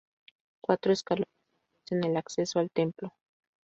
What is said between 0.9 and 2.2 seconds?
escalones ofrecen el